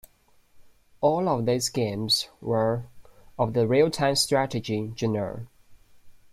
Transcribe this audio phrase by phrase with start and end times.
[0.99, 2.85] All of these games were
[3.37, 5.45] of the real-time strategy genre.